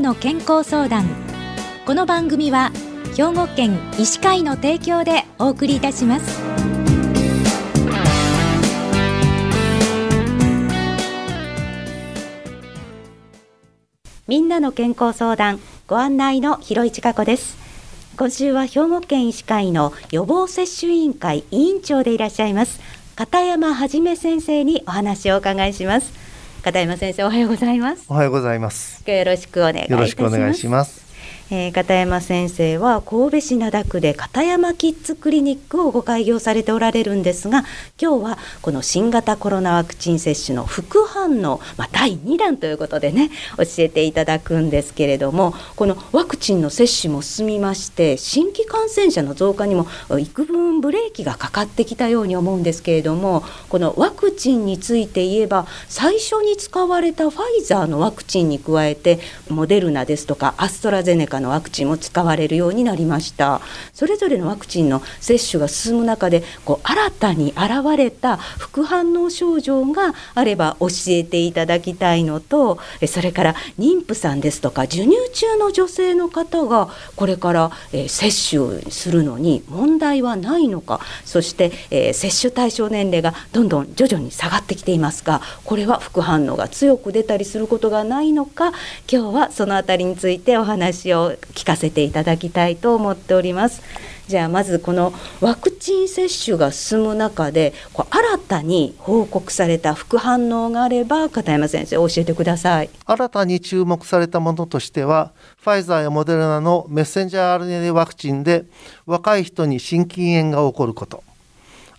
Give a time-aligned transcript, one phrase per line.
[0.00, 1.04] の健康相談。
[1.86, 2.70] この番組は
[3.16, 6.40] 兵庫県医師会の提供でお送りいたします。
[14.26, 17.56] みんなの健康相談ご案内の広市加子です。
[18.16, 22.78] 今週は兵庫県医師会の予防接種委員会委員長でいらっしゃいます
[23.16, 26.21] 片山はじめ先生にお話をお伺いします。
[26.62, 28.04] 片山先生おはようございます。
[28.08, 29.02] おはようございます。
[29.04, 29.92] よろしくお願いいたします。
[29.92, 31.11] よろしくお願いします
[31.50, 37.64] えー、片山先生は神戸市灘区で片山キッズクリニックをご開業されておられるんですが
[38.00, 49.86] 今日はこの新型コロナワクチン接種の副反応、まあ、第2弾ということでね教えていただくんですけれどもこのワクチンの接種も進みまして新規感染者の増加にも
[50.18, 63.60] 幾分ブレーキがかかってきたように思うんですけれどもこのワクチンについて言えば最初に使われたファイザーのワクチンに加えてモデルナですとかアストラゼネカのワクチンも使われるようになりました。
[63.92, 88.72] それぞれのワクチンの接種が進む中でこう新たに現れた副反応症状があれば教えていただきたいのとそれから妊婦さんですとか授乳中の女性の方がこれから、え接種するのに問題はないのかそして、え接種対象年齢がどんどん徐々に下がってきていますがこれは副反応が強く出たりすることがないのか
[89.10, 93.82] 今日はそのあたりについてお話を聞かせていただきたいと思っております。
[94.28, 102.90] じゃあまずこのワクチン接種が進む中でこう新たに報告された副反応があれば片山先生教えてください。
[103.04, 108.64] 新たに注目されたものとしてはファイザーやモデルナのメッセンジャー RNA ワクチンで
[109.06, 111.22] 若い人に心筋炎が起こること。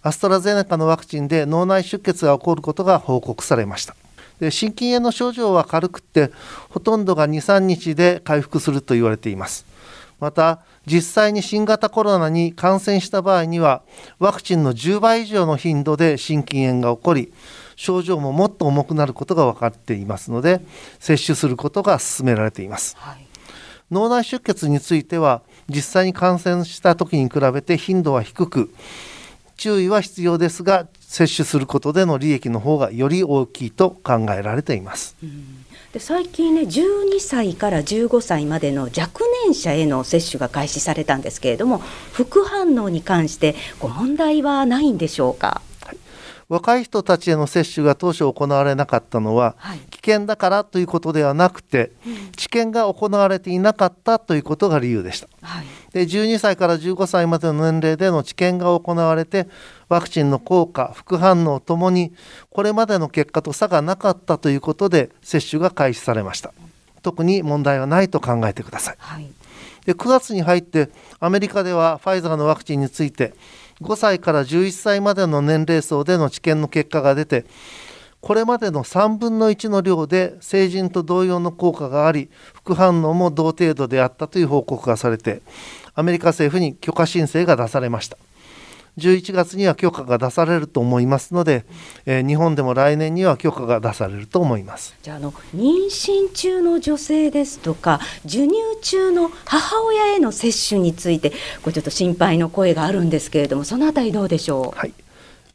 [0.01, 3.95] アストラゼネカのワクチンで脳内出血が起こることが報告されました。
[4.39, 6.31] で心筋炎の症状は軽くって
[6.69, 9.65] ほとんどが23日で回復すると言われています。
[10.19, 13.83] また実際に新型コロナに感染した場合には
[14.19, 17.33] ワクチンの10倍以上の頻度で心筋炎が起こり
[17.75, 20.61] 症状ももっと重くなることが分かっていますので
[20.99, 23.27] 接種することが勧められています、はい、
[23.91, 28.73] 脳内出血については実際に感染した時に比べて頻度は低く
[29.63, 35.15] 注意は必要ですが接種することでの利益の方がより大きいと考えられています。
[35.93, 41.77] で最近ね12歳から15歳までの若年者への接種が開始されたんですけれども
[42.11, 45.61] 副反応に関してこう問題はないんでしょうか？
[46.53, 55.27] 若い人たちへの接種が当初行われなかったのは、はい、危険だからということではなくて、うん、治験が行われていなかったということが理由でした。
[55.41, 59.47] はい、で12歳から15歳までの年齢での治験が行われて
[59.89, 62.13] ワクチンの効果副反応ともに
[62.51, 66.53] これまでの結果と差がなかったということで接種が開始されました。
[67.01, 68.95] 特に問題はないと考えてください。
[68.99, 69.27] はい、
[69.87, 70.89] で9月に入って
[71.19, 73.33] アメリカではファイザーのワクチンについて
[73.83, 77.45] 5歳から11歳までの年齢層での治験の結果が出て
[78.21, 85.41] これまでの3分の1の量で成人と同様の効果があり副反応も同程度であったという報告がされて
[85.93, 88.17] アメリカ政府に許可申請が出されました。
[88.97, 91.65] 11月には許可が出されると思いますので、
[92.05, 94.95] えー、日本でも来年には許可が出されると思います。
[95.01, 101.31] じゃあの妊娠中の女性ですとか授乳中の母親への接種について
[101.61, 104.93] これちょっと心配の声があるんですけれどもそのあたりどうでしょう、はい。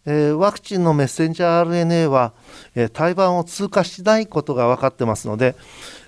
[0.06, 2.32] えー、ワクチンのメッセンジャー RNA は、
[2.74, 5.54] えー、胎盤を通過しないことが分かってますので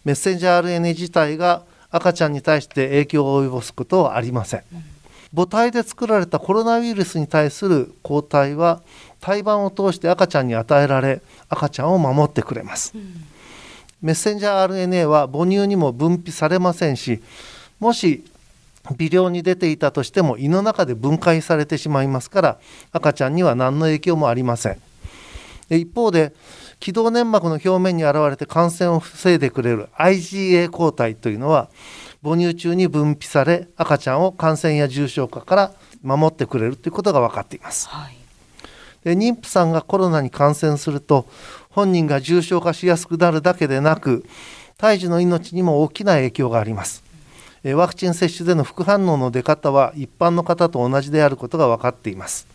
[0.04, 4.99] メッセンジャー RNA 自体が赤ちゃんに対して影響を及ぼすことはありません、うん
[5.34, 8.82] 母体で作られたコロナウイルスに対する抗体は
[9.20, 13.24] 胎盤を通して赤ちゃんに与えられ赤ちゃんを守ってくれます、うん、
[14.02, 17.22] メッセンジャー RNA は母乳にも分泌されませんし
[17.78, 18.24] もし
[18.96, 22.58] 微量に出ていたとしても胃の中で分解されてしまいますから
[22.92, 24.80] 赤ちゃんには何の影響もありません。
[25.70, 26.32] 一方で
[26.80, 31.68] 気道粘膜の表面に現れて感染を防いでくれる IgA 抗体というのは
[32.24, 35.72] 母乳中に分泌され赤ちゃんを感染や重症化から
[36.02, 38.16] 守ってくれるということが分かっています、はい、
[39.04, 41.26] で妊婦さんがコロナに感染すると
[41.68, 44.24] 本人が重症化しやすくなるだけでなく
[44.76, 47.10] 胎児の命にも大きな影響があります。
[47.62, 52.46] ワクチン接種での副反応の出方は一般の方と同じであることが分かっています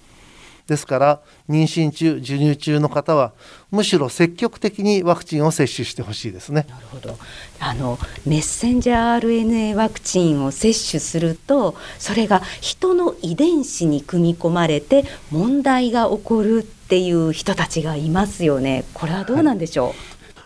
[0.67, 3.33] ですから妊娠中授乳中の方は
[3.71, 6.65] むしろ積極的にワクチンを接種してほしいですね。
[6.69, 7.17] なるほど
[7.59, 18.85] あのメッセンジャー RNA ワクチンを接種するとそれが人の遺伝子に組み込まれて問題が起こるっていう人たちがいますよね。
[18.93, 19.95] これはどうなんでしょう、はい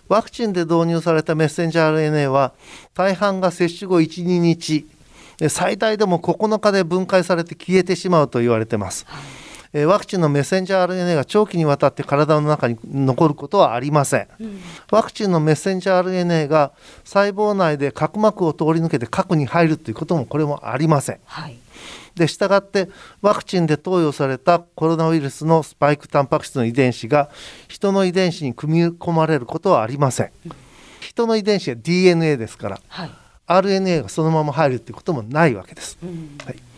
[0.09, 2.53] ワクチンで導入されたメッセンジャー RNA は
[2.95, 4.87] 大半が接種後1、2日
[5.47, 9.05] 最大でも9日で分解されて消えてしまうと言われています。
[9.71, 14.59] えワクチンのメッセンジャー RNA が長期にわたって体の中に残ることはありません、うん、
[14.91, 16.71] ワクチンのメッセンジャー RNA が
[17.03, 21.57] 細胞内で角膜を通り抜けて核に入るということもこれもありません、はい、
[22.15, 22.89] でしたがって
[23.21, 27.29] ワクチンで投与されたコロナウイルスのスパイクタンパク質の遺伝子が
[27.67, 30.51] 人の遺伝子に組み込まれることはありません、うん、
[31.01, 33.11] 人の遺伝子は DNA ですから、はい。
[33.45, 35.97] RNA がそのまま入るっていうこともないわけです。
[36.03, 36.68] うん、はい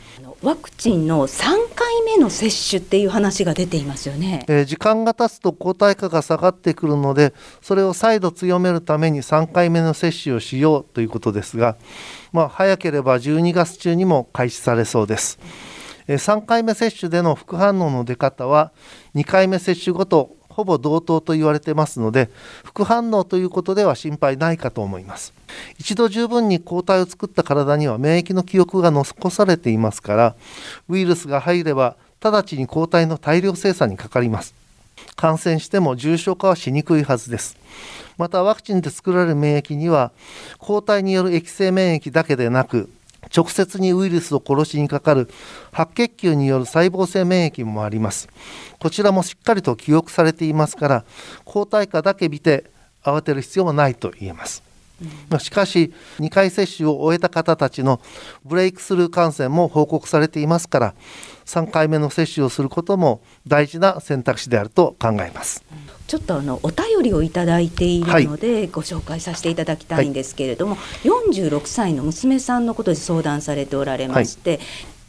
[0.41, 1.43] ワクチンの3
[1.75, 11.77] 回目の接種っていう話が出ていますよね、えー、時間が経つと抗体価が下がってくるのでそれを再度強めるために3回目の接種をしようということですが、
[12.31, 15.39] まあ、早ければ12月中にも開始されそうです。
[16.07, 18.71] えー、3回目接種での副反応の出方は
[19.15, 22.29] 2回目接種後とほぼ同等と言われてますので
[22.63, 25.33] 副反応ということでは心配ないかと思います。
[25.77, 30.35] 一度十分に抗体を作った体には免疫の記憶が残されていますから
[30.87, 34.53] ウイルスが入れば直ちに抗体の大量生産にかかります。
[35.15, 37.57] 感染しても重症化はしにくいはずです。
[38.17, 40.11] またワクチンで作られる免疫には
[40.59, 42.89] 抗体による液性免疫だけでなく
[43.35, 45.29] 直接にウイルスを殺しにかかる
[45.71, 48.27] 白血球による細胞性免疫もあります。
[48.79, 51.05] こちらもしっかりと記憶されていますから
[51.45, 52.65] 抗体価だけ見て
[53.03, 54.63] 慌てる必要はないと言えます、
[55.31, 58.01] うん、しかし2回接種を終えた方たちの
[58.45, 60.95] ブレイクスルー感染も報告されていますから
[61.45, 65.63] 3回目の接種をすることも大事な選択肢であると考えます。
[66.07, 74.59] ちょっとあのお便りをいただいているので、ご紹介させていただきたいんですけれども、はい、46歳の娘さんのことで相談されておられまして、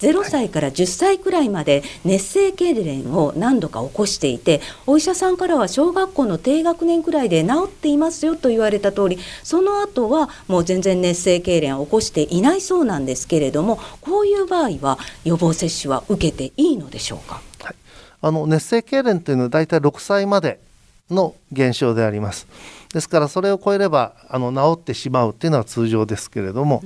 [0.02, 17.74] 0歳から10歳くらいまで熱性痙攣を何度か起こしていてお医者さんからは小学校の低学年くらいで治っていますよと言われた通りその後はもう全然熱性痙攣を起こしていないそうなんですけれどもこういう場合は予防接種は受けていいのでしょうか、はい、
[18.20, 20.58] あの熱性痙攣というのは大体6歳まで
[21.10, 22.46] の現象であります。
[22.92, 26.82] ですからそれを超えればあの治ってしまうっていうのは通常ですけれども、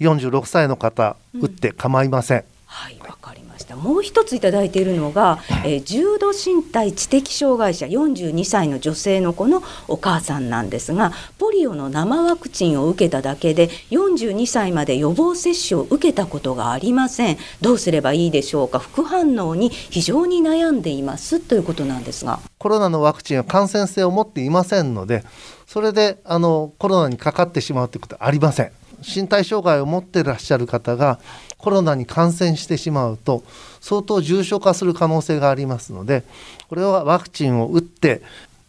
[0.00, 2.44] うん、46歳の方、打って構いません。
[2.74, 3.76] はいわかりました。
[3.76, 17.36] もう一ついただいているのが、えー、重度身体知的障害者42歳の女性の子のお母さんなんですがポリオの生ワクチンを受けただけで42歳まで予防接種を受けたことがありません。
[17.60, 18.78] どうすればいいでしょうか？
[18.78, 22.40] 副反応に非常に悩んでいますということなんですが。
[22.58, 25.24] コロナのワクチンは感染性を持っていませんので
[25.66, 28.70] それであのコロナにかかってしまうということはありません
[29.02, 31.18] 身体障害を持ってらっしゃる方が
[31.58, 33.42] コロナに感染してしまうと
[33.80, 36.24] 相当重症化する可能性がありますので
[36.68, 38.22] これはワクチンを打って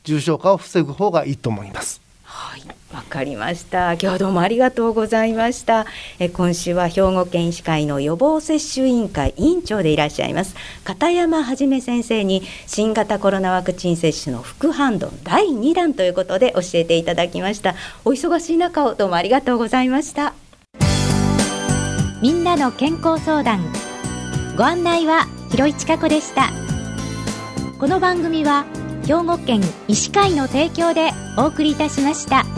[0.03, 2.02] 重症化を防ぐ方がいいと思います。
[2.93, 3.93] わかりました。
[3.93, 5.87] 今日はどうもありがとうございました。
[6.19, 17.73] え今週は兵庫県医師会の予防接種委員会委員長でいらっしゃいます片山はじめ先生に新型コロナワクチン接種の副反応第2弾ということで教えていただきました。
[18.05, 20.33] お忙しい中をどうもありがとうございました。
[22.21, 23.59] みんなの健康相談
[24.55, 26.51] ご案内は広市加子でした
[27.79, 28.65] この番組は
[29.05, 32.52] 兵庫県医師会の提供でお送りいたしました。